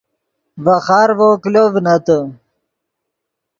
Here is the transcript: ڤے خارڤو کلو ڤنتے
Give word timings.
ڤے 0.63 0.75
خارڤو 0.85 1.29
کلو 1.43 1.63
ڤنتے 1.73 2.17